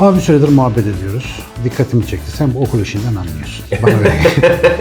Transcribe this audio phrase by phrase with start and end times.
[0.00, 1.40] Abi bir süredir muhabbet ediyoruz.
[1.64, 2.30] Dikkatimi çekti.
[2.30, 3.64] Sen bu okul işinden anlıyorsun.
[3.82, 4.12] Bana ver.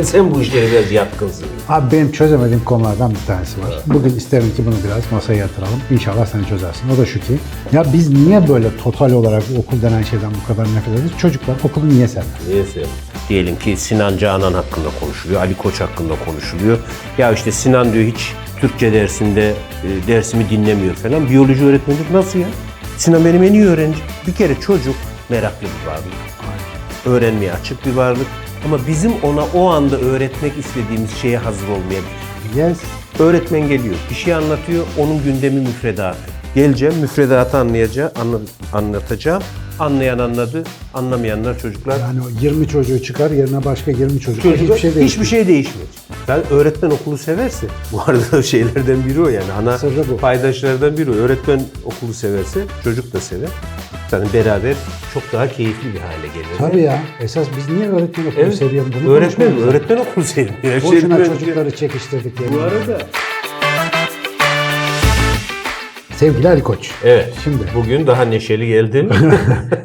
[0.03, 1.45] Sen bu işlere biraz yatkınsın.
[1.69, 3.79] Abi benim çözemediğim konulardan bir tanesi var.
[3.85, 5.79] Bugün isterim ki bunu biraz masaya yatıralım.
[5.91, 6.89] İnşallah sen çözersin.
[6.89, 7.39] O da şu ki,
[7.71, 11.17] ya biz niye böyle total olarak okul denen şeyden bu kadar nefret ediyoruz?
[11.17, 12.27] Çocuklar okulu niye sevmez?
[12.53, 12.83] Neyse.
[13.29, 16.77] Diyelim ki Sinan Canan hakkında konuşuluyor, Ali Koç hakkında konuşuluyor.
[17.17, 19.49] Ya işte Sinan diyor hiç Türkçe dersinde
[19.83, 21.29] e, dersimi dinlemiyor falan.
[21.29, 22.47] Biyoloji öğretmeni nasıl ya?
[22.97, 23.97] Sinan benim en iyi öğrenci.
[24.27, 24.95] Bir kere çocuk
[25.29, 26.13] meraklı bir varlık.
[27.05, 28.27] Öğrenmeye açık bir varlık.
[28.65, 32.19] Ama bizim ona o anda öğretmek istediğimiz şeye hazır olmayabilir.
[32.55, 32.77] Yes.
[33.19, 36.17] Öğretmen geliyor, bir şey anlatıyor, onun gündemi müfredatı.
[36.55, 38.39] Geleceğim, müfredatı anlayacağım, anla-
[38.73, 39.43] anlatacağım.
[39.79, 41.99] Anlayan anladı, anlamayanlar çocuklar.
[41.99, 44.43] Yani o 20 çocuğu çıkar yerine başka 20 çocuk.
[44.43, 45.07] Çocuklar Hiçbir şey değil.
[45.07, 45.95] hiçbir şey değişmeyecek.
[46.27, 50.17] Ben öğretmen okulu severse, bu arada şeylerden biri o yani ana Sırrı bu.
[50.17, 51.13] paydaşlardan biri o.
[51.13, 53.49] Öğretmen okulu severse çocuk da sever.
[54.11, 54.75] Yani beraber
[55.13, 56.47] çok daha keyifli bir hale gelir.
[56.57, 56.99] Tabii ya.
[57.21, 58.53] Esas biz niye öğretmen okulu Evet.
[58.55, 58.91] seviyoruz?
[59.05, 60.57] Bunu öğretmen, öğretmen okulu sevmiyor.
[60.61, 62.39] Her Boşuna önce- çocukları çekiştirdik.
[62.39, 62.61] Bu yerine.
[62.61, 62.97] arada.
[66.15, 66.91] Sevgili Ali Koç.
[67.03, 67.33] Evet.
[67.43, 67.57] Şimdi.
[67.75, 69.09] Bugün daha neşeli geldim.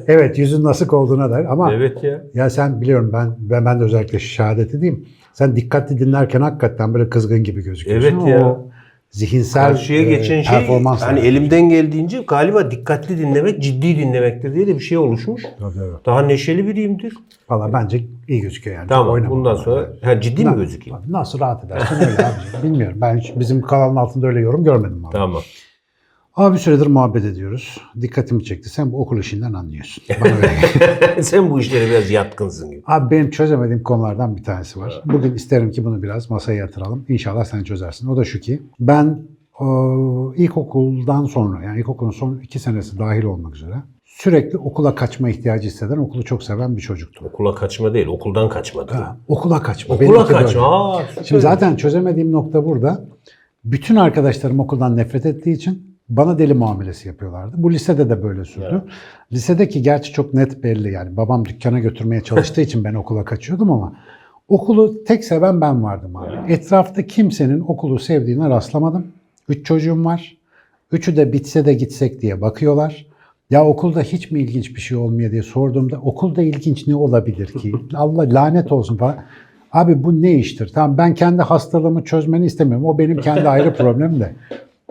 [0.08, 2.22] Evet yüzün nasıl olduğuna dair ama evet ya.
[2.34, 5.08] ya sen biliyorum ben ben, ben de özellikle şehadet edeyim.
[5.32, 8.08] Sen dikkatli dinlerken hakikaten böyle kızgın gibi gözüküyorsun.
[8.20, 8.46] Evet ya.
[8.46, 8.70] O
[9.14, 11.02] zihinsel Karşıya e, geçen şey performans.
[11.02, 11.16] var.
[11.16, 15.42] elimden geldiğince galiba dikkatli dinlemek ciddi dinlemektir diye de bir şey oluşmuş.
[15.42, 16.04] Tabii, tabii.
[16.06, 17.14] Daha neşeli biriyimdir.
[17.50, 18.88] Valla bence iyi gözüküyor yani.
[18.88, 20.98] Tamam bundan sonra ha, ciddi mi gözükeyim?
[21.08, 22.62] Nasıl rahat edersin öyle abiciğim.
[22.62, 22.98] Bilmiyorum.
[23.00, 25.04] Ben hiç bizim kanalın altında öyle yorum görmedim.
[25.04, 25.12] Abi.
[25.12, 25.42] Tamam.
[26.36, 27.80] Abi bir süredir muhabbet ediyoruz.
[28.00, 28.68] Dikkatimi çekti.
[28.68, 30.04] Sen bu okul işinden anlıyorsun.
[30.20, 31.22] Bana ver.
[31.22, 32.82] Sen bu işlere biraz yatkınsın gibi.
[32.86, 35.02] Abi benim çözemediğim konulardan bir tanesi var.
[35.04, 37.04] Bugün isterim ki bunu biraz masaya yatıralım.
[37.08, 38.08] İnşallah sen çözersin.
[38.08, 39.18] O da şu ki ben
[39.60, 45.68] o, ilkokuldan sonra yani ilkokulun son iki senesi dahil olmak üzere sürekli okula kaçma ihtiyacı
[45.68, 47.26] hisseden, okulu çok seven bir çocuktum.
[47.26, 48.88] Okula kaçma değil, okuldan kaçma.
[48.88, 49.00] değil.
[49.00, 49.94] Ha, okula kaçma.
[49.94, 50.96] Okula Benimki kaçma.
[50.96, 51.10] öyle.
[51.20, 51.24] Aa.
[51.24, 53.04] Şimdi zaten çözemediğim nokta burada.
[53.64, 57.54] Bütün arkadaşlarım okuldan nefret ettiği için bana deli muamelesi yapıyorlardı.
[57.58, 58.82] Bu lisede de böyle sürdü.
[59.32, 61.16] Lisedeki gerçi çok net belli yani.
[61.16, 63.92] Babam dükkana götürmeye çalıştığı için ben okula kaçıyordum ama
[64.48, 66.52] okulu tek seven ben vardım abi.
[66.52, 69.06] Etrafta kimsenin okulu sevdiğine rastlamadım.
[69.48, 70.36] Üç çocuğum var.
[70.92, 73.06] Üçü de bitse de gitsek diye bakıyorlar.
[73.50, 77.72] Ya okulda hiç mi ilginç bir şey olmuyor diye sorduğumda okulda ilginç ne olabilir ki?
[77.94, 79.16] Allah lanet olsun falan.
[79.72, 80.72] Abi bu ne iştir?
[80.74, 82.86] Tamam ben kendi hastalığımı çözmeni istemiyorum.
[82.86, 84.32] O benim kendi ayrı problemim de.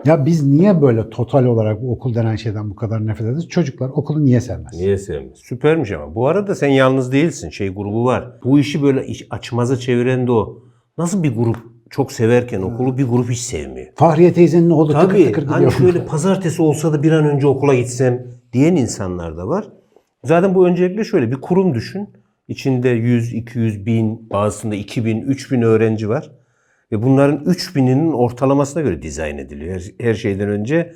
[0.04, 3.48] Ya biz niye böyle total olarak bu okul denen şeyden bu kadar nefret ederiz?
[3.48, 4.72] Çocuklar okulu niye sevmez?
[4.74, 5.38] Niye sevmez?
[5.38, 6.14] Süpermiş ama.
[6.14, 7.50] Bu arada sen yalnız değilsin.
[7.50, 8.30] Şey grubu var.
[8.44, 10.58] Bu işi böyle iş, açmaza çeviren de o.
[10.98, 11.56] Nasıl bir grup
[11.90, 13.86] çok severken okulu bir grup hiç sevmiyor.
[13.94, 15.72] Fahriye teyzenin oğlu tıkır Tabii tıkır hani gidiyor.
[15.72, 19.68] şöyle pazartesi olsa da bir an önce okula gitsem diyen insanlar da var.
[20.24, 22.08] Zaten bu öncelikle şöyle bir kurum düşün.
[22.48, 26.30] İçinde 100, 200 bin, bazısında 2000, 3000 öğrenci var.
[26.92, 29.74] Ve bunların 3000'inin ortalamasına göre dizayn ediliyor.
[29.74, 30.94] Her, her şeyden önce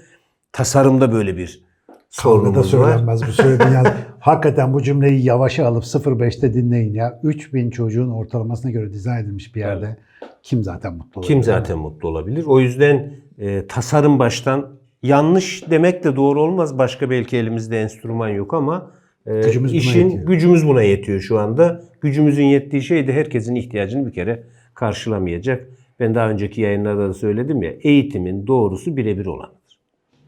[0.53, 1.65] tasarımda böyle bir
[2.10, 2.62] sorunumuz var.
[2.65, 3.88] söylenmez bu söylediğin yani.
[4.21, 7.21] Hakikaten bu cümleyi yavaşa alıp 05'te dinleyin ya.
[7.22, 9.97] 3000 çocuğun ortalamasına göre dizayn edilmiş bir yerde
[10.43, 11.26] kim zaten mutlu olur?
[11.26, 12.44] Kim zaten mutlu olabilir?
[12.47, 16.78] O yüzden e, tasarım baştan yanlış demek de doğru olmaz.
[16.78, 18.91] Başka belki elimizde enstrüman yok ama
[19.26, 20.26] e, Gücümüz buna işin yetiyor.
[20.26, 21.81] gücümüz buna yetiyor şu anda.
[22.00, 24.43] Gücümüzün yettiği şey de herkesin ihtiyacını bir kere
[24.75, 25.69] karşılamayacak.
[26.01, 29.79] Ben daha önceki yayınlarda da söyledim ya eğitimin doğrusu birebir olanıdır.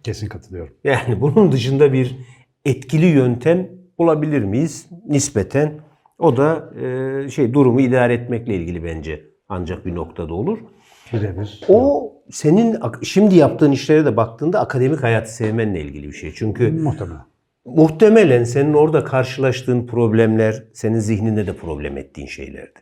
[0.02, 0.74] Kesin katılıyorum.
[0.84, 2.16] Yani bunun dışında bir
[2.64, 4.86] etkili yöntem bulabilir miyiz?
[5.08, 5.72] Nispeten.
[6.18, 10.58] O da e, şey durumu idare etmekle ilgili bence ancak bir noktada olur.
[11.12, 11.60] Birebir.
[11.68, 16.32] O senin şimdi yaptığın işlere de baktığında akademik hayatı sevmenle ilgili bir şey.
[16.34, 17.20] Çünkü Muhtemelen.
[17.64, 22.78] muhtemelen senin orada karşılaştığın problemler senin zihninde de problem ettiğin şeylerdi.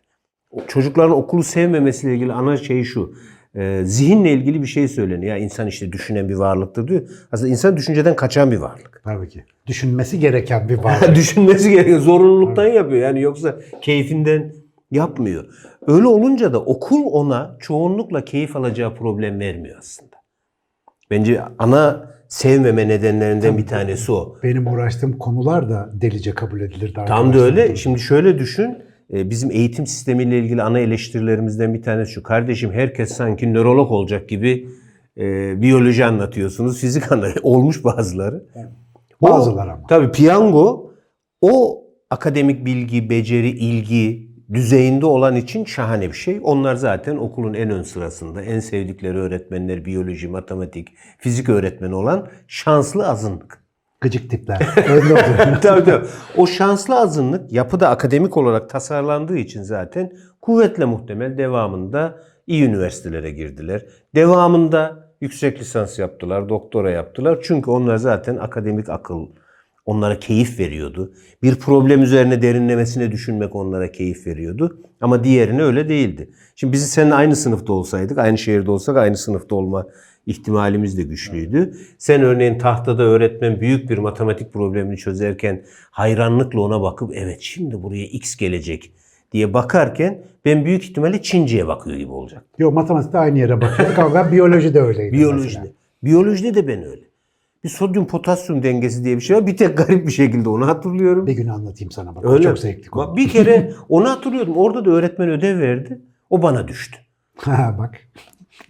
[0.69, 3.14] Çocukların okulu sevmemesiyle ilgili ana şey şu.
[3.54, 5.37] e, zihinle ilgili bir şey söyleniyor.
[5.37, 7.02] Ya insan işte düşünen bir varlıktır diyor.
[7.32, 9.00] Aslında insan düşünceden kaçan bir varlık.
[9.05, 9.44] Tabii ki.
[9.67, 11.14] Düşünmesi gereken bir varlık.
[11.17, 12.00] Düşünmesi gerekiyor.
[12.00, 13.02] Zorunluluktan yapıyor.
[13.02, 14.52] Yani yoksa keyfinden
[14.90, 15.44] yapmıyor.
[15.87, 20.17] Öyle olunca da okul ona çoğunlukla keyif alacağı problem vermiyor aslında.
[21.11, 24.37] Bence ana sevmeme nedenlerinden bir tanesi o.
[24.43, 27.00] Benim uğraştığım konular da delice kabul edilirdi.
[27.06, 27.76] Tam da öyle.
[27.76, 28.78] Şimdi şöyle düşün.
[29.12, 32.22] E, Bizim eğitim sistemiyle ilgili ana eleştirilerimizden bir tanesi şu.
[32.22, 34.69] Kardeşim herkes sanki nörolog olacak gibi
[35.19, 36.81] e, biyoloji anlatıyorsunuz.
[36.81, 37.37] Fizik anlatıyor.
[37.43, 38.44] Olmuş bazıları.
[39.20, 39.87] O- Bazıları ama.
[39.88, 40.93] Tabii piyango
[41.40, 46.40] o akademik bilgi, beceri, ilgi düzeyinde olan için şahane bir şey.
[46.43, 48.43] Onlar zaten okulun en ön sırasında.
[48.43, 50.88] En sevdikleri öğretmenler biyoloji, matematik,
[51.19, 53.64] fizik öğretmeni olan şanslı azınlık.
[54.00, 54.74] Gıcık tipler.
[54.78, 55.18] Oturuyor.
[55.62, 56.06] tabii tabii.
[56.36, 60.12] O şanslı azınlık yapıda akademik olarak tasarlandığı için zaten
[60.42, 63.86] kuvvetle muhtemel devamında iyi üniversitelere girdiler.
[64.14, 67.38] Devamında yüksek lisans yaptılar, doktora yaptılar.
[67.42, 69.26] Çünkü onlar zaten akademik akıl
[69.86, 71.12] onlara keyif veriyordu.
[71.42, 74.82] Bir problem üzerine derinlemesine düşünmek onlara keyif veriyordu.
[75.00, 76.30] Ama diğerine öyle değildi.
[76.56, 79.86] Şimdi biz seninle aynı sınıfta olsaydık, aynı şehirde olsak aynı sınıfta olma
[80.28, 81.72] ihtimalimiz de güçlüydü.
[81.98, 88.06] Sen örneğin tahtada öğretmen büyük bir matematik problemini çözerken hayranlıkla ona bakıp evet şimdi buraya
[88.06, 88.92] x gelecek
[89.32, 92.44] diye bakarken ben büyük ihtimalle Çince'ye bakıyor gibi olacak.
[92.58, 95.19] Yok matematikte aynı yere bakıyorduk ama ben biyolojide öyleydim.
[95.19, 95.32] mesela.
[95.36, 95.72] Biyolojide.
[96.04, 97.02] Biyolojide de ben öyle.
[97.64, 99.46] Bir sodyum potasyum dengesi diye bir şey var.
[99.46, 101.26] Bir tek garip bir şekilde onu hatırlıyorum.
[101.26, 102.24] Bir gün anlatayım sana bak.
[102.24, 102.42] Öyle.
[102.42, 103.08] çok zevkli konu.
[103.08, 104.56] Bak, Bir kere onu hatırlıyordum.
[104.56, 105.98] Orada da öğretmen ödev verdi.
[106.31, 106.98] O bana düştü.
[107.36, 107.94] Ha bak.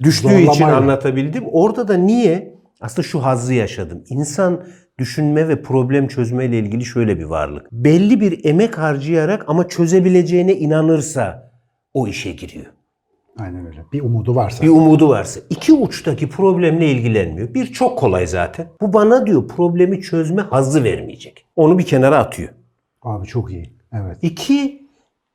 [0.02, 0.52] Düştüğü Zorlamayla.
[0.52, 1.44] için anlatabildim.
[1.52, 2.54] Orada da niye?
[2.80, 4.04] Aslında şu hazzı yaşadım.
[4.08, 4.64] İnsan
[4.98, 7.72] düşünme ve problem çözme ile ilgili şöyle bir varlık.
[7.72, 11.52] Belli bir emek harcayarak ama çözebileceğine inanırsa
[11.94, 12.66] o işe giriyor.
[13.38, 13.84] Aynen öyle.
[13.92, 14.62] Bir umudu varsa.
[14.64, 15.40] Bir umudu varsa.
[15.50, 17.54] iki uçtaki problemle ilgilenmiyor.
[17.54, 18.66] Bir çok kolay zaten.
[18.80, 21.46] Bu bana diyor problemi çözme hazzı vermeyecek.
[21.56, 22.48] Onu bir kenara atıyor.
[23.02, 23.72] Abi çok iyi.
[23.92, 24.16] Evet.
[24.22, 24.82] İki,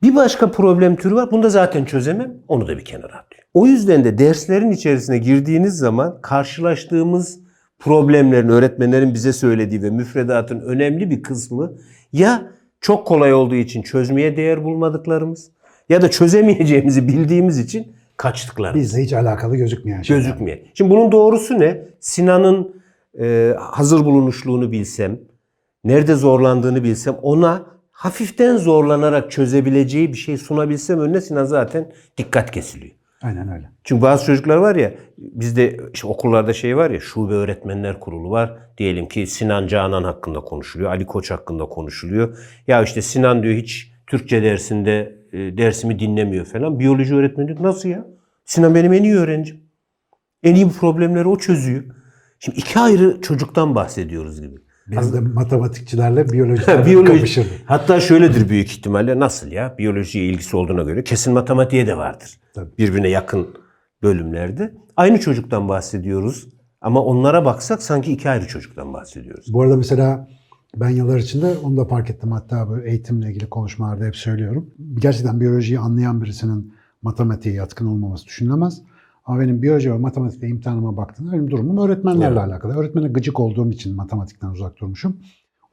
[0.01, 1.31] bir başka problem türü var.
[1.31, 2.33] Bunu da zaten çözemem.
[2.47, 3.42] Onu da bir kenara atıyor.
[3.53, 7.39] O yüzden de derslerin içerisine girdiğiniz zaman karşılaştığımız
[7.79, 11.73] problemlerin, öğretmenlerin bize söylediği ve müfredatın önemli bir kısmı
[12.13, 12.51] ya
[12.81, 15.51] çok kolay olduğu için çözmeye değer bulmadıklarımız
[15.89, 18.83] ya da çözemeyeceğimizi bildiğimiz için kaçtıklarımız.
[18.83, 20.21] Bizle hiç alakalı gözükmeyen şeyler.
[20.21, 20.57] Gözükmüyor.
[20.73, 21.81] Şimdi bunun doğrusu ne?
[21.99, 22.81] Sinan'ın
[23.19, 25.19] e, hazır bulunuşluğunu bilsem,
[25.83, 32.93] nerede zorlandığını bilsem, ona hafiften zorlanarak çözebileceği bir şey sunabilsem önüne Sinan zaten dikkat kesiliyor.
[33.23, 33.69] Aynen öyle.
[33.83, 38.57] Çünkü bazı çocuklar var ya, bizde işte okullarda şey var ya, şube öğretmenler kurulu var.
[38.77, 42.37] Diyelim ki Sinan Canan hakkında konuşuluyor, Ali Koç hakkında konuşuluyor.
[42.67, 46.79] Ya işte Sinan diyor hiç Türkçe dersinde e, dersimi dinlemiyor falan.
[46.79, 48.05] Biyoloji öğretmeni diyor, nasıl ya?
[48.45, 49.57] Sinan benim en iyi öğrencim.
[50.43, 51.83] En iyi problemleri o çözüyor.
[52.39, 54.55] Şimdi iki ayrı çocuktan bahsediyoruz gibi.
[54.87, 57.13] Biz de matematikçilerle biyolojiciler Biyoloji.
[57.13, 57.51] kapışırdık.
[57.65, 59.75] Hatta şöyledir büyük ihtimalle nasıl ya?
[59.77, 62.39] Biyolojiye ilgisi olduğuna göre kesin matematiğe de vardır.
[62.53, 62.77] Tabii.
[62.77, 63.47] Birbirine yakın
[64.03, 64.73] bölümlerde.
[64.97, 66.47] Aynı çocuktan bahsediyoruz.
[66.81, 69.53] Ama onlara baksak sanki iki ayrı çocuktan bahsediyoruz.
[69.53, 70.27] Bu arada mesela
[70.75, 72.31] ben yıllar içinde onu da fark ettim.
[72.31, 74.69] Hatta böyle eğitimle ilgili konuşmalarda hep söylüyorum.
[75.01, 78.81] Gerçekten biyolojiyi anlayan birisinin matematiğe yatkın olmaması düşünülemez.
[79.25, 82.37] Ama benim biyoloji ve matematikte imtihanıma baktığımda benim durumum öğretmenlerle Evet.
[82.37, 82.77] alakalı.
[82.77, 85.17] Öğretmene gıcık olduğum için matematikten uzak durmuşum.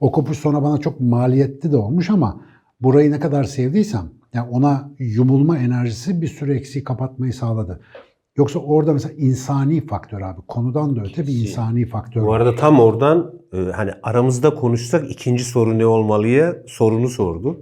[0.01, 2.41] O kopuş sonra bana çok maliyetli de olmuş ama
[2.81, 7.81] burayı ne kadar sevdiysem yani ona yumulma enerjisi bir sürü eksiği kapatmayı sağladı.
[8.37, 10.41] Yoksa orada mesela insani faktör abi.
[10.49, 12.23] Konudan da öte bir insani faktör.
[12.23, 17.59] Bu arada tam oradan e, hani aramızda konuşsak ikinci soru ne olmalıya sorunu sordun.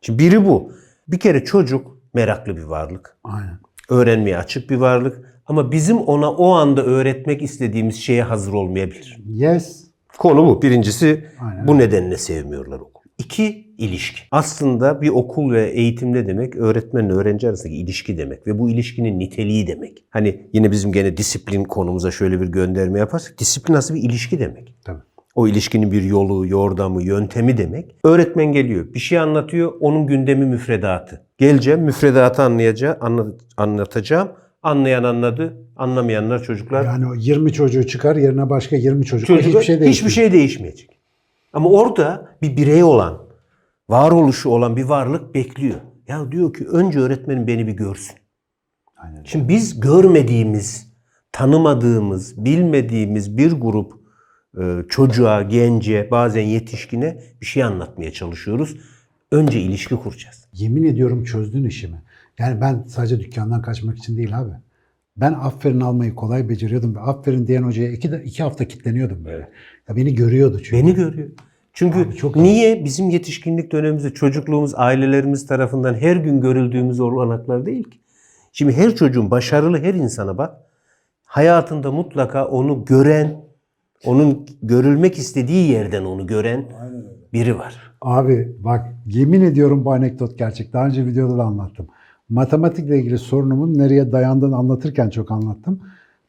[0.00, 0.72] Şimdi biri bu.
[1.08, 3.16] Bir kere çocuk meraklı bir varlık.
[3.24, 3.58] Aynen.
[3.88, 5.31] Öğrenmeye açık bir varlık.
[5.52, 9.18] Ama bizim ona o anda öğretmek istediğimiz şeye hazır olmayabilir.
[9.28, 9.84] Yes.
[10.18, 10.62] Konu bu.
[10.62, 11.68] Birincisi Aynen.
[11.68, 13.02] bu nedenle sevmiyorlar okul.
[13.18, 14.20] İki, ilişki.
[14.30, 16.56] Aslında bir okul ve eğitim ne demek?
[16.56, 18.46] Öğretmenle öğrenci arasındaki ilişki demek.
[18.46, 20.04] Ve bu ilişkinin niteliği demek.
[20.10, 24.74] Hani yine bizim gene disiplin konumuza şöyle bir gönderme yaparsak disiplin aslında bir ilişki demek.
[24.84, 25.00] Tabii.
[25.34, 27.94] O ilişkinin bir yolu, yordamı, yöntemi demek.
[28.04, 31.22] Öğretmen geliyor, bir şey anlatıyor, onun gündemi müfredatı.
[31.38, 34.28] Geleceğim, müfredatı anlayacağım, anla- anlatacağım.
[34.62, 39.26] Anlayan anladı, anlamayanlar çocuklar Yani o 20 çocuğu çıkar yerine başka 20 çocuk.
[39.26, 39.94] Çocuklar hiçbir şey değişmiyor.
[39.94, 40.98] hiçbir şey değişmeyecek.
[41.52, 43.22] Ama orada bir birey olan,
[43.88, 45.80] varoluşu olan bir varlık bekliyor.
[46.08, 48.16] Ya diyor ki önce öğretmenim beni bir görsün.
[48.96, 49.24] Aynen.
[49.24, 50.92] Şimdi biz görmediğimiz,
[51.32, 53.92] tanımadığımız, bilmediğimiz bir grup
[54.60, 58.76] e, çocuğa, gence, bazen yetişkine bir şey anlatmaya çalışıyoruz.
[59.30, 60.48] Önce ilişki kuracağız.
[60.52, 62.02] Yemin ediyorum çözdün işimi.
[62.38, 64.50] Yani ben sadece dükkandan kaçmak için değil abi.
[65.16, 66.94] Ben aferin almayı kolay beceriyordum.
[66.94, 69.48] ve Aferin diyen hocaya iki, de, iki hafta kitleniyordum böyle.
[69.88, 70.76] Ya beni görüyordu çünkü.
[70.76, 71.28] Beni görüyor.
[71.72, 77.84] Çünkü Abi çok niye bizim yetişkinlik dönemimizde çocukluğumuz ailelerimiz tarafından her gün görüldüğümüz olanaklar değil
[77.84, 77.98] ki.
[78.52, 80.56] Şimdi her çocuğun başarılı her insana bak.
[81.24, 83.44] Hayatında mutlaka onu gören,
[84.04, 86.64] onun görülmek istediği yerden onu gören
[87.32, 87.92] biri var.
[88.00, 90.72] Abi bak yemin ediyorum bu anekdot gerçek.
[90.72, 91.88] Daha önce videoda da anlattım.
[92.32, 95.80] Matematikle ilgili sorunumun nereye dayandığını anlatırken çok anlattım.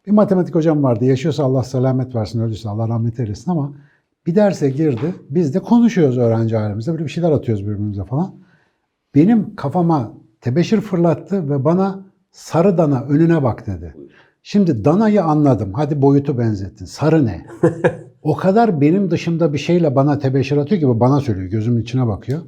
[0.07, 1.05] Bir matematik hocam vardı.
[1.05, 3.74] Yaşıyorsa Allah selamet versin, öldüyse Allah rahmet eylesin ama
[4.25, 5.15] bir derse girdi.
[5.29, 6.91] Biz de konuşuyoruz öğrenci ailemizde.
[6.91, 8.31] Böyle bir şeyler atıyoruz birbirimize falan.
[9.15, 13.95] Benim kafama tebeşir fırlattı ve bana sarı dana önüne bak dedi.
[14.43, 15.74] Şimdi danayı anladım.
[15.74, 16.86] Hadi boyutu benzettin.
[16.86, 17.45] Sarı ne?
[18.24, 21.50] O kadar benim dışımda bir şeyle bana tebeşir atıyor ki bu bana söylüyor.
[21.50, 22.41] Gözümün içine bakıyor.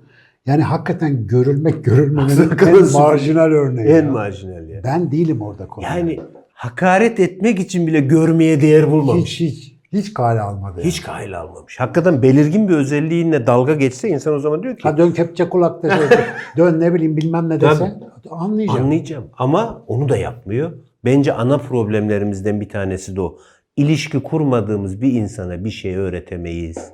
[0.46, 3.88] Yani hakikaten görülmek görülmemenin en marjinal örneği.
[3.88, 4.12] En ya.
[4.12, 4.84] marjinal yani.
[4.84, 5.86] Ben değilim orada konu.
[5.86, 6.20] Yani
[6.54, 9.40] hakaret etmek için bile görmeye değer bulmamış.
[9.40, 10.82] hiç hiç hiç kale almadı.
[10.84, 11.80] Hiç kayıl almamış.
[11.80, 15.84] Hakikaten belirgin bir özelliğinle dalga geçse insan o zaman diyor ki Ha dön kepçe kulak
[15.84, 16.26] dese,
[16.58, 17.98] dön ne bileyim bilmem ne dese
[18.32, 18.80] anlayacağım.
[18.82, 19.26] anlayacağım.
[19.38, 20.72] Ama onu da yapmıyor.
[21.06, 23.38] Bence ana problemlerimizden bir tanesi de o.
[23.78, 26.92] İlişki kurmadığımız bir insana bir şey öğretemeyiz.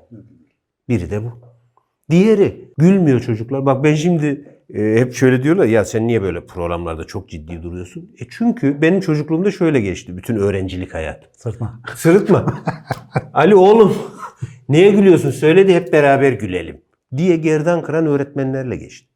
[0.89, 1.50] Biri de bu.
[2.12, 3.65] Diğeri gülmüyor çocuklar.
[3.65, 8.12] Bak ben şimdi e, hep şöyle diyorlar ya sen niye böyle programlarda çok ciddi duruyorsun?
[8.20, 11.30] E çünkü benim çocukluğumda şöyle geçti bütün öğrencilik hayat.
[11.38, 11.82] Sırtma.
[11.96, 12.63] Sırıtma.
[13.34, 13.96] Ali oğlum
[14.70, 16.82] neye gülüyorsun söyle de hep beraber gülelim
[17.18, 19.08] diye gerdan kıran öğretmenlerle geçti.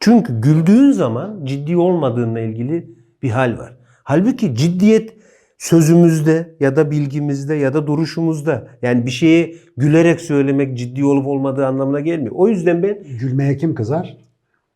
[0.00, 2.90] Çünkü güldüğün zaman ciddi olmadığınla ilgili
[3.22, 3.76] bir hal var.
[4.04, 5.17] Halbuki ciddiyet
[5.58, 8.68] sözümüzde ya da bilgimizde ya da duruşumuzda.
[8.82, 12.32] Yani bir şeye gülerek söylemek ciddi olup olmadığı anlamına gelmiyor.
[12.34, 14.16] O yüzden ben Gülmeye kim kızar?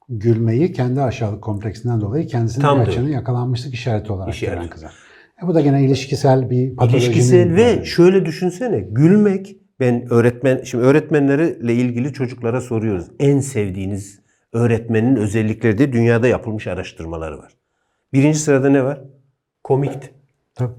[0.09, 2.91] Gülmeyi kendi aşağılık kompleksinden dolayı kendisinin Tam bir da.
[2.91, 4.55] açının yakalanmışlık işareti olarak İşaret.
[4.55, 4.93] gören kızar.
[5.45, 7.13] E bu da gene ilişkisel bir patolojinin...
[7.13, 13.07] İlişkisel ve şöyle düşünsene gülmek ben öğretmen şimdi öğretmenlerle ilgili çocuklara soruyoruz.
[13.21, 14.21] En sevdiğiniz
[14.53, 17.53] öğretmenin özellikleri de dünyada yapılmış araştırmaları var.
[18.13, 19.01] Birinci sırada ne var?
[19.65, 20.11] Komikti.
[20.55, 20.75] Tabii.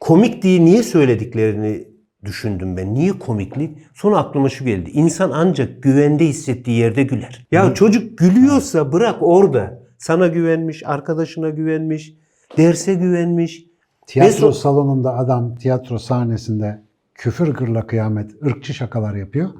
[0.00, 1.88] Komik diye niye söylediklerini
[2.24, 2.94] düşündüm ben.
[2.94, 3.78] Niye komiklik?
[3.94, 4.90] Sonra aklıma şu geldi.
[4.90, 7.46] İnsan ancak güvende hissettiği yerde güler.
[7.52, 9.82] Ya çocuk gülüyorsa bırak orada.
[9.98, 12.14] Sana güvenmiş, arkadaşına güvenmiş,
[12.56, 13.64] derse güvenmiş.
[14.06, 16.82] Tiyatro Ve salonunda adam tiyatro sahnesinde
[17.14, 19.50] küfür gırla kıyamet, ırkçı şakalar yapıyor.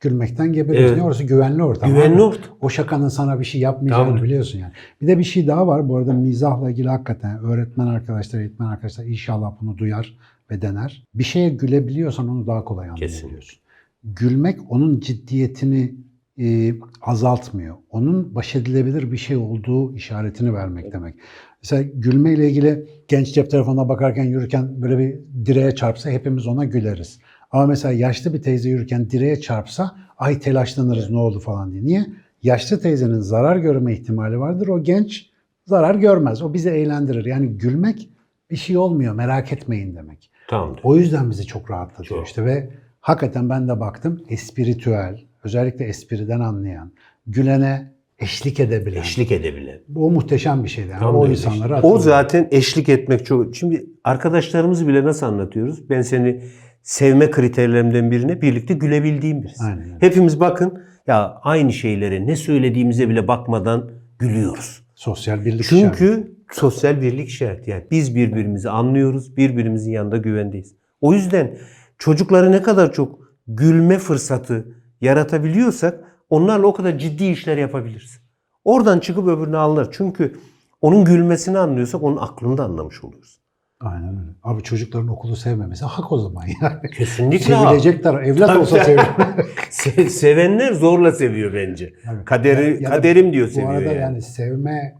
[0.00, 0.94] Gülmekten geberiyorsun.
[0.94, 1.04] Evet.
[1.04, 1.90] Orası güvenli ortam.
[1.90, 2.56] Güvenli ortam.
[2.60, 4.22] O şakanın sana bir şey yapmayacağını Tamam.
[4.22, 4.72] biliyorsun yani.
[5.00, 5.88] Bir de bir şey daha var.
[5.88, 10.16] Bu arada mizahla ilgili hakikaten öğretmen arkadaşlar, eğitmen arkadaşlar inşallah bunu duyar
[10.50, 11.04] ve dener.
[11.14, 13.60] Bir şeye gülebiliyorsan onu daha kolay anlayabiliyorsun.
[14.04, 15.94] Gülmek onun ciddiyetini
[16.38, 17.76] e, azaltmıyor.
[17.90, 21.14] Onun baş edilebilir bir şey olduğu işaretini vermek demek.
[21.62, 27.18] Mesela gülmeyle ilgili genç cep telefonuna bakarken yürürken böyle bir direğe çarpsa hepimiz ona güleriz.
[27.50, 31.84] Ama mesela yaşlı bir teyze yürürken direğe çarpsa ay telaşlanırız ne oldu falan diye.
[31.84, 32.06] Niye?
[32.42, 34.68] Yaşlı teyzenin zarar görme ihtimali vardır.
[34.68, 35.30] O genç
[35.66, 36.42] zarar görmez.
[36.42, 37.24] O bizi eğlendirir.
[37.24, 38.08] Yani gülmek
[38.50, 40.30] bir şey olmuyor merak etmeyin demek.
[40.48, 40.80] Tamamdır.
[40.84, 42.28] O yüzden bizi çok rahatlatıyor Çok.
[42.28, 46.92] işte ve hakikaten ben de baktım espiritüel, özellikle espriden anlayan,
[47.26, 49.00] gülene eşlik edebilen.
[49.00, 49.80] Eşlik edebilen.
[49.88, 50.88] Bu muhteşem bir şeydi.
[50.88, 51.50] Yani Tam o işte.
[51.82, 53.56] O zaten eşlik etmek çok...
[53.56, 55.90] Şimdi arkadaşlarımızı bile nasıl anlatıyoruz?
[55.90, 56.42] Ben seni
[56.82, 59.64] sevme kriterlerimden birine birlikte gülebildiğim birisi.
[59.64, 59.96] Aynen.
[60.00, 64.82] Hepimiz bakın ya aynı şeylere ne söylediğimize bile bakmadan gülüyoruz.
[64.94, 65.98] sosyal birlik işareti.
[65.98, 67.70] Çünkü sosyal birlik işareti.
[67.70, 70.74] Yani biz birbirimizi anlıyoruz, birbirimizin yanında güvendeyiz.
[71.00, 71.58] O yüzden
[71.98, 78.20] çocukları ne kadar çok gülme fırsatı yaratabiliyorsak onlarla o kadar ciddi işler yapabiliriz.
[78.64, 79.88] Oradan çıkıp öbürünü anlar.
[79.92, 80.38] Çünkü
[80.80, 83.40] onun gülmesini anlıyorsak onun aklını da anlamış oluyoruz.
[83.80, 84.30] Aynen öyle.
[84.42, 86.90] Abi çocukların okulu sevmemesi hak o zaman yani.
[86.98, 87.54] Kesinlikle.
[87.54, 88.14] Sevilecekler.
[88.22, 89.04] Evlat olsa sevilir.
[89.70, 91.92] Se- sevenler zorla seviyor bence.
[92.14, 92.24] Evet.
[92.24, 93.96] Kaderi Ya- ya da kaderim diyor Bu seviyor arada yani.
[94.00, 94.94] yani sevme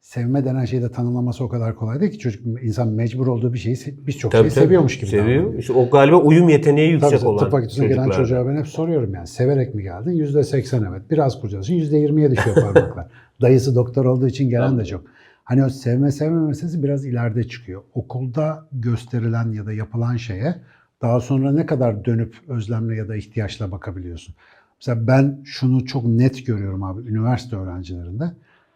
[0.00, 3.58] sevme denen şeyi de tanımlaması o kadar kolay değil ki çocuk insan mecbur olduğu bir
[3.58, 4.64] şeyi se- biz çok Tabii, tabii.
[4.64, 5.10] seviyormuş gibi.
[5.10, 5.54] Seviyor.
[5.54, 9.14] İşte o galiba uyum yeteneği yüksek Tabii olan tıp fakültesine gelen çocuğa ben hep soruyorum
[9.14, 10.10] yani severek mi geldin?
[10.10, 11.02] Yüzde seksen evet.
[11.10, 13.06] Biraz kurcalıyorsun yüzde yirmiye düşüyor parmaklar.
[13.40, 15.04] Dayısı doktor olduğu için gelen de çok.
[15.46, 17.82] Hani o sevme sevme meselesi biraz ileride çıkıyor.
[17.94, 20.54] Okulda gösterilen ya da yapılan şeye
[21.02, 24.34] daha sonra ne kadar dönüp özlemle ya da ihtiyaçla bakabiliyorsun.
[24.80, 28.24] Mesela ben şunu çok net görüyorum abi üniversite öğrencilerinde.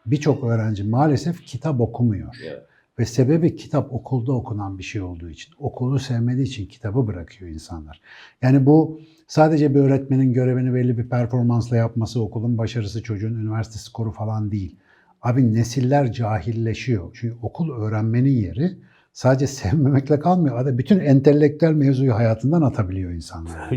[0.07, 2.37] Birçok öğrenci maalesef kitap okumuyor.
[2.99, 5.55] Ve sebebi kitap okulda okunan bir şey olduğu için.
[5.59, 8.01] Okulu sevmediği için kitabı bırakıyor insanlar.
[8.43, 14.13] Yani bu sadece bir öğretmenin görevini belli bir performansla yapması, okulun başarısı, çocuğun üniversite skoru
[14.13, 14.77] falan değil.
[15.23, 17.11] Abi nesiller cahilleşiyor.
[17.15, 18.71] Çünkü okul öğrenmenin yeri
[19.13, 20.59] sadece sevmemekle kalmıyor.
[20.59, 23.71] Ada bütün entelektüel mevzuyu hayatından atabiliyor insanlar.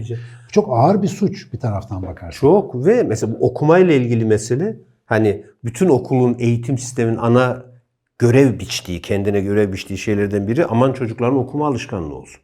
[0.52, 2.40] Çok ağır bir suç bir taraftan bakarsan.
[2.40, 7.66] Çok ve mesela bu okumayla ilgili mesele hani bütün okulun eğitim sisteminin ana
[8.20, 12.42] görev biçtiği, kendine görev biçtiği şeylerden biri aman çocukların okuma alışkanlığı olsun.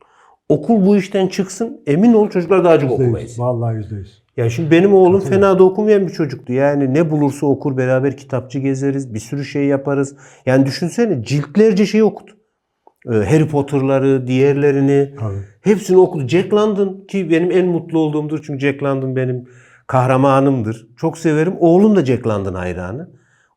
[0.49, 3.39] Okul bu işten çıksın emin ol çocuklar daha çok okumayız.
[3.39, 4.18] Vallahi yüzde yüz.
[4.39, 6.53] Yani şimdi benim oğlum fena da okumayan bir çocuktu.
[6.53, 10.15] Yani ne bulursa okur beraber kitapçı gezeriz, bir sürü şey yaparız.
[10.45, 12.31] Yani düşünsene ciltlerce şey okudu.
[13.07, 15.35] Ee, Harry Potter'ları, diğerlerini Tabii.
[15.61, 16.27] hepsini okudu.
[16.27, 19.47] Jack London ki benim en mutlu olduğumdur çünkü Jack London benim
[19.87, 20.87] kahramanımdır.
[20.97, 21.53] Çok severim.
[21.59, 23.09] Oğlum da Jack London hayranı.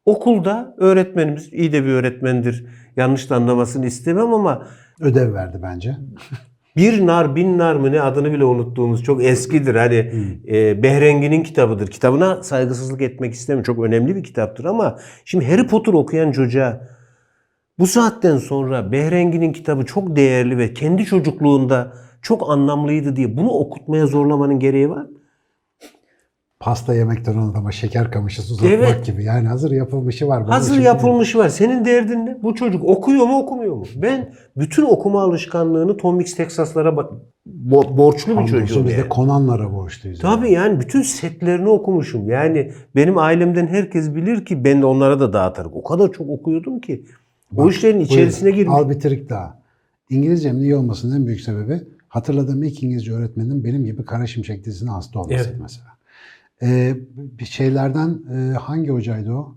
[0.05, 2.67] Okulda öğretmenimiz iyi de bir öğretmendir.
[2.97, 4.67] Yanlış da anlamasını istemem ama
[5.01, 5.97] Ödev verdi bence.
[6.77, 9.75] Bir nar bin nar mı ne adını bile unuttuğumuz çok eskidir.
[9.75, 10.13] Hani
[10.49, 11.87] e, Behrengi'nin kitabıdır.
[11.87, 13.75] Kitabına saygısızlık etmek istemiyorum.
[13.75, 16.89] Çok önemli bir kitaptır ama şimdi Harry Potter okuyan çocuğa
[17.79, 24.07] bu saatten sonra Behrengi'nin kitabı çok değerli ve kendi çocukluğunda çok anlamlıydı diye bunu okutmaya
[24.07, 25.22] zorlamanın gereği var mı?
[26.63, 29.07] Pasta yemekten adama şeker kamışı uzatmak Evet.
[29.07, 29.25] gibi.
[29.25, 30.43] Yani hazır yapılmışı var.
[30.43, 31.49] Bunun Hazır yapılmışı var.
[31.49, 32.39] Senin derdin ne?
[32.43, 33.85] Bu çocuk okuyor mu okumuyor mu?
[33.97, 37.13] Ben bütün okuma alışkanlığını Tom Mix Texas'lara bak-
[37.69, 39.09] bo- borçlu bir çocuğum biz de yani.
[39.11, 40.23] Conan'lara borçluyuz.
[40.23, 40.35] yani.
[40.37, 42.29] Tabii yani bütün setlerini okumuşum.
[42.29, 45.73] Yani benim ailemden herkes bilir ki ben de onlara da dağıtarım.
[45.75, 47.05] O kadar çok okuyordum ki.
[47.57, 48.59] o Bak, işlerin içerisine buyurun.
[48.59, 48.75] girmiş.
[48.79, 49.63] Al bitirik daha.
[50.11, 54.91] İngilizcemin iyi olmasının en büyük sebebi hatırladığım ilk İngilizce öğretmenim benim gibi Kara Şimşek dizisine
[54.91, 55.61] hasta olmasıydı Evet.
[55.63, 55.87] mesela.
[56.63, 59.57] Ee, bir şeylerden e, hangi hocaydı o?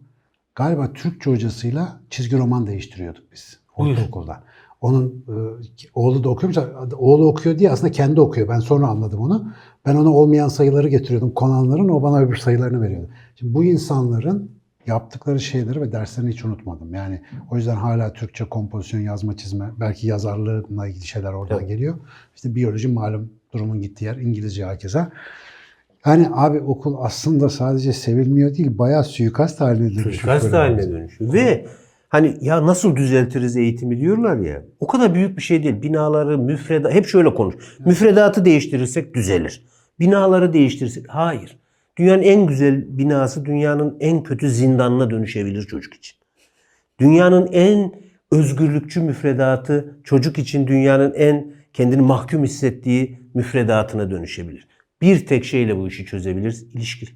[0.55, 4.43] Galiba Türkçe hocasıyla çizgi roman değiştiriyorduk biz ortaokulda.
[4.81, 5.35] Onun e,
[5.93, 6.57] oğlu da okuyormuş.
[6.97, 8.49] Oğlu okuyor diye aslında kendi okuyor.
[8.49, 9.53] Ben sonra anladım onu.
[9.85, 11.31] Ben ona olmayan sayıları getiriyordum.
[11.31, 13.09] Konanların o bana öbür sayılarını veriyordu.
[13.35, 14.51] Şimdi bu insanların
[14.87, 16.93] yaptıkları şeyleri ve derslerini hiç unutmadım.
[16.93, 17.21] Yani
[17.51, 21.69] o yüzden hala Türkçe kompozisyon, yazma, çizme, belki yazarlığına ilgili şeyler oradan Evet.
[21.69, 21.95] geliyor.
[22.35, 24.15] İşte biyoloji malum durumun gittiği yer.
[24.15, 25.07] İngilizce herkese.
[26.05, 30.15] Yani abi okul aslında sadece sevilmiyor değil, bayağı suikast haline dönüşmüş.
[30.15, 31.33] Suikast haline dönüşüyor.
[31.33, 31.65] Ve
[32.09, 34.61] hani ya nasıl düzeltiriz eğitimi diyorlar ya.
[34.79, 35.81] O kadar büyük bir şey değil.
[35.81, 37.55] Binaları, müfredat, hep şöyle konuş.
[37.85, 39.65] Müfredatı değiştirirsek düzelir.
[39.99, 41.59] Binaları değiştirirsek hayır.
[41.97, 46.17] Dünyanın en güzel binası dünyanın en kötü zindanına dönüşebilir çocuk için.
[46.99, 47.93] Dünyanın en
[48.31, 54.67] özgürlükçü müfredatı çocuk için dünyanın en kendini mahkum hissettiği müfredatına dönüşebilir.
[55.05, 56.63] Bir tek şeyle bu işi çözebiliriz.
[56.63, 57.07] ilişki.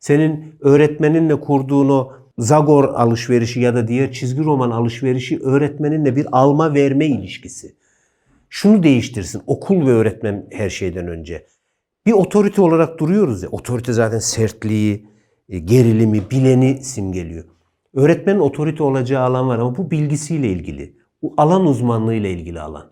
[0.00, 6.74] Senin öğretmeninle kurduğun o Zagor alışverişi ya da diğer çizgi roman alışverişi öğretmeninle bir alma
[6.74, 7.74] verme ilişkisi.
[8.48, 9.42] Şunu değiştirsin.
[9.46, 11.46] Okul ve öğretmen her şeyden önce.
[12.06, 13.48] Bir otorite olarak duruyoruz ya.
[13.48, 15.06] Otorite zaten sertliği,
[15.48, 17.44] e, gerilimi, bileni simgeliyor.
[17.94, 20.96] Öğretmenin otorite olacağı alan var ama bu bilgisiyle ilgili.
[21.22, 22.90] Bu alan uzmanlığıyla ilgili alan.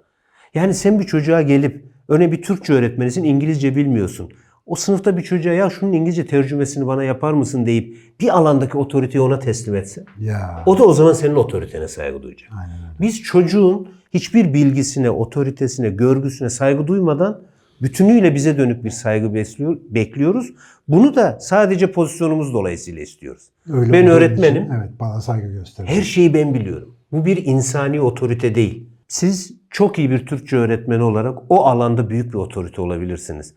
[0.55, 4.31] Yani sen bir çocuğa gelip öne bir Türkçe öğretmenisin, İngilizce bilmiyorsun.
[4.67, 9.23] O sınıfta bir çocuğa ya şunun İngilizce tercümesini bana yapar mısın deyip bir alandaki otoriteyi
[9.23, 10.05] ona teslim etse.
[10.21, 10.63] Ya.
[10.67, 12.51] O da o zaman senin otoritene saygı duyacak.
[12.53, 12.95] Aynen.
[13.01, 17.41] Biz çocuğun hiçbir bilgisine, otoritesine, görgüsüne saygı duymadan
[17.83, 20.53] bütünüyle bize dönük bir saygı besliyor, bekliyoruz.
[20.89, 23.43] Bunu da sadece pozisyonumuz dolayısıyla istiyoruz.
[23.69, 24.63] Öyle ben öğretmenim.
[24.63, 25.89] için, evet bana saygı gösterir.
[25.89, 26.97] Her şeyi ben biliyorum.
[27.13, 28.92] Bu bir insani otorite değil.
[29.13, 33.55] Siz çok iyi bir Türkçe öğretmeni olarak o alanda büyük bir otorite olabilirsiniz.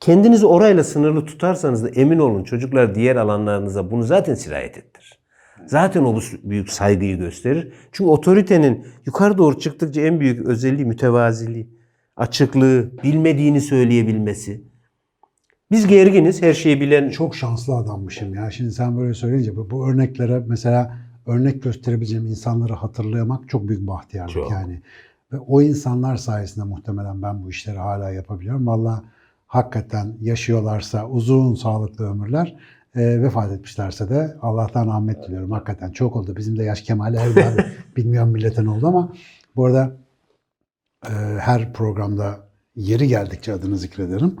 [0.00, 5.18] Kendinizi orayla sınırlı tutarsanız da emin olun çocuklar diğer alanlarınıza bunu zaten sirayet ettirir.
[5.66, 7.72] Zaten o büyük saygıyı gösterir.
[7.92, 11.70] Çünkü otoritenin yukarı doğru çıktıkça en büyük özelliği mütevaziliği,
[12.16, 14.64] açıklığı, bilmediğini söyleyebilmesi.
[15.70, 18.50] Biz gerginiz, her şeyi bilen Çok şanslı adammışım ya.
[18.50, 24.34] Şimdi sen böyle söyleyince bu, bu örneklere mesela örnek gösterebileceğim insanları hatırlamak çok büyük bahtiyarlık
[24.34, 24.50] Çok.
[24.50, 24.82] yani.
[25.32, 28.66] Ve o insanlar sayesinde muhtemelen ben bu işleri hala yapabiliyorum.
[28.66, 29.04] Valla
[29.46, 32.56] hakikaten yaşıyorlarsa uzun sağlıklı ömürler
[32.96, 35.50] e, vefat etmişlerse de Allah'tan rahmet diliyorum.
[35.50, 36.36] Hakikaten çok oldu.
[36.36, 37.64] Bizim de yaş kemale erdi abi.
[37.96, 39.12] Bilmiyorum millete ne oldu ama
[39.56, 39.96] bu arada
[41.06, 42.40] e, her programda
[42.76, 44.36] yeri geldikçe adını zikrederim.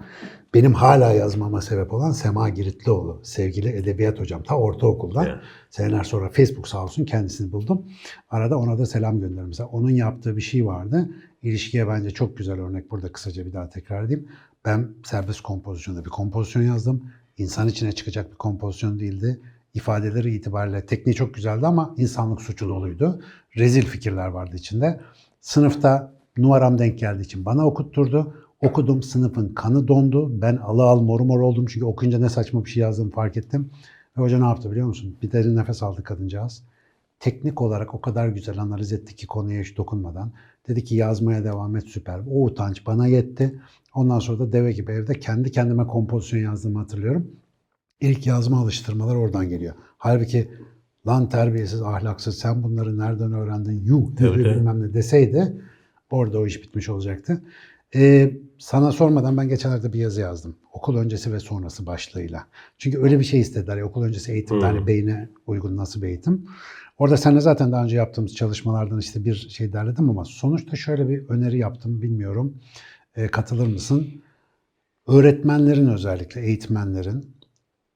[0.54, 4.42] Benim hala yazmama sebep olan Sema Giritlioğlu, sevgili edebiyat hocam.
[4.42, 5.26] Ta ortaokuldan.
[5.26, 5.38] Evet.
[5.70, 7.86] Seneler sonra Facebook sağ olsun kendisini buldum.
[8.30, 9.48] Arada ona da selam gönderirim.
[9.48, 11.10] Mesela onun yaptığı bir şey vardı.
[11.42, 12.90] İlişkiye bence çok güzel örnek.
[12.90, 14.28] Burada kısaca bir daha tekrar edeyim.
[14.64, 17.04] Ben serbest kompozisyonda bir kompozisyon yazdım.
[17.38, 19.40] İnsan içine çıkacak bir kompozisyon değildi.
[19.74, 23.22] İfadeleri itibariyle tekniği çok güzeldi ama insanlık suçu doluydu.
[23.56, 25.00] Rezil fikirler vardı içinde.
[25.40, 28.34] Sınıfta numaram denk geldiği için bana okutturdu.
[28.62, 30.42] Okudum sınıfın kanı dondu.
[30.42, 33.70] Ben alı al mor mor oldum çünkü okuyunca ne saçma bir şey yazdığımı fark ettim.
[34.18, 35.16] Ve hoca ne yaptı biliyor musun?
[35.22, 36.62] Bir derin nefes aldı kadıncağız.
[37.20, 40.32] Teknik olarak o kadar güzel analiz etti ki konuya hiç dokunmadan.
[40.68, 42.20] Dedi ki yazmaya devam et süper.
[42.30, 43.60] O utanç bana yetti.
[43.94, 47.30] Ondan sonra da deve gibi evde kendi kendime kompozisyon yazdığımı hatırlıyorum.
[48.00, 49.74] İlk yazma alıştırmalar oradan geliyor.
[49.98, 50.50] Halbuki
[51.06, 53.84] lan terbiyesiz, ahlaksız sen bunları nereden öğrendin?
[53.84, 54.44] Yuh tabii.
[54.44, 55.62] bilmem ne deseydi
[56.10, 57.42] orada o iş bitmiş olacaktı.
[57.94, 60.56] Ee, sana sormadan ben geçenlerde bir yazı yazdım.
[60.72, 62.46] Okul öncesi ve sonrası başlığıyla.
[62.78, 63.76] Çünkü öyle bir şey istediler.
[63.76, 64.74] Ya, okul öncesi eğitimde Hmm.
[64.76, 66.46] hani beyne uygun nasıl bir eğitim.
[66.98, 71.28] Orada seninle zaten daha önce yaptığımız çalışmalardan işte bir şey derledim ama sonuçta şöyle bir
[71.28, 72.02] öneri yaptım.
[72.02, 72.54] Bilmiyorum
[73.16, 74.08] Ee, katılır mısın?
[75.06, 77.36] Öğretmenlerin özellikle eğitmenlerin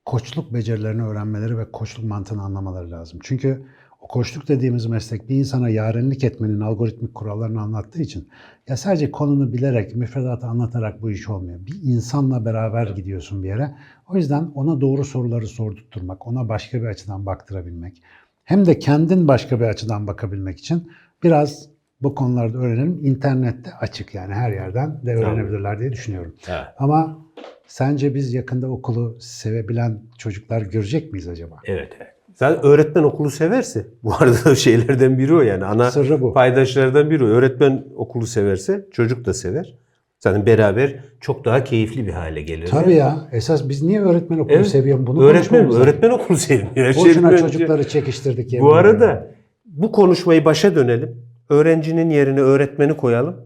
[0.05, 3.19] koçluk becerilerini öğrenmeleri ve koçluk mantığını anlamaları lazım.
[3.23, 3.63] Çünkü
[4.09, 8.29] koçluk dediğimiz meslek bir insana yarenlik etmenin algoritmik kurallarını anlattığı için
[8.69, 11.67] ya sadece konunu bilerek, müfredatı anlatarak bu iş olmuyor.
[11.67, 13.75] Bir insanla beraber gidiyorsun bir yere.
[14.09, 18.03] O yüzden ona doğru soruları sordurtturmak, ona başka bir açıdan baktırabilmek,
[18.45, 21.69] hem de kendin başka bir açıdan bakabilmek için biraz
[22.03, 23.01] bu konularda öğrenelim.
[23.05, 26.35] İnternette açık yani her yerden de öğrenebilirler diye düşünüyorum.
[26.49, 26.67] Evet.
[26.79, 27.19] Ama
[27.67, 31.57] sence biz yakında okulu sevebilen çocuklar görecek miyiz acaba?
[31.65, 31.93] Evet.
[31.97, 32.15] evet.
[32.35, 35.65] Zaten öğretmen okulu severse, bu arada şeylerden biri o yani.
[35.65, 36.35] Ana Sırrı bu.
[36.35, 37.27] paydaşlardan biri o.
[37.27, 39.75] Öğretmen okulu severse çocuk da sever.
[40.19, 42.67] Zaten beraber çok daha keyifli bir hale gelir.
[42.67, 43.29] Tabii ya.
[43.33, 44.67] Esas biz niye öğretmen okulu Evet.
[44.67, 45.83] seviyorum bunu öğretmen, konuşmamız lazım.
[45.89, 46.77] öğretmen okulu sevmiyor.
[46.77, 48.53] Her Boşuna şeyden önce- çocukları çekiştirdik.
[48.53, 48.91] yemin Bu ederim.
[48.91, 49.31] arada
[49.65, 51.25] bu konuşmayı başa dönelim.
[51.49, 53.37] Öğrencinin yerine öğretmeni koyalım.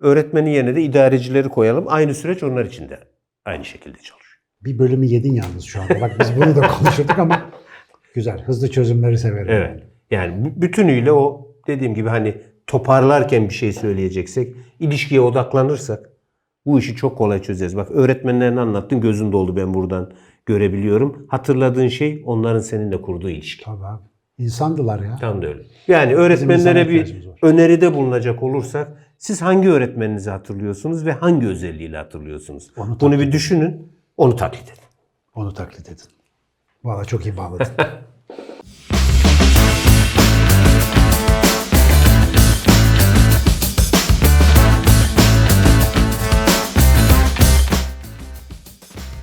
[0.00, 1.84] Öğretmenin yerine de idarecileri koyalım.
[1.88, 2.98] Aynı süreç onlar için de
[3.44, 4.20] aynı şekilde çalışıyor.
[4.64, 6.00] bir bölümü yedin yalnız şu anda.
[6.00, 7.42] Bak biz bunu da konuşurduk ama
[8.14, 8.42] güzel.
[8.42, 9.48] Hızlı çözümleri severim.
[9.50, 9.82] Evet.
[10.10, 12.34] Yani bütünüyle o dediğim gibi hani
[12.66, 16.10] toparlarken bir şey söyleyeceksek, ilişkiye odaklanırsak
[16.66, 17.76] bu işi çok kolay çözeriz.
[17.76, 20.12] Bak öğretmenlerini anlattın gözün doldu ben buradan
[20.46, 21.26] görebiliyorum.
[21.28, 23.64] Hatırladığın şey onların seninle kurduğu ilişki.
[23.64, 24.02] Tabii abi.
[24.38, 25.16] İnsandılar ya.
[25.20, 25.62] Tam da öyle.
[25.88, 32.70] Yani öğretmenlere bir öneride bulunacak olursak siz hangi öğretmeninizi hatırlıyorsunuz ve hangi özelliğiyle hatırlıyorsunuz?
[32.76, 34.82] Onu Bunu bir düşünün, onu taklit edin.
[35.34, 36.04] Onu taklit edin.
[36.84, 37.66] Valla çok iyi bağladın.